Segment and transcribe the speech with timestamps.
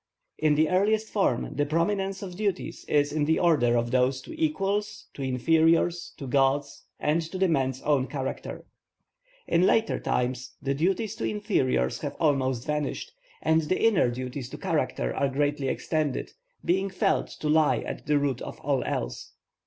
[0.39, 4.33] In the earliest form the prominence of duties is in the order of those to
[4.35, 8.65] equals, to inferiors, to gods, and to the man's own character.
[9.45, 13.11] In later times the duties to inferiors have almost vanished,
[13.43, 16.31] and the inner duties to character are greatly extended,
[16.65, 19.33] being felt to lie at the root of all else.